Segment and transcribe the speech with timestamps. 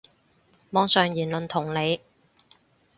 [0.71, 2.01] 網上言論同理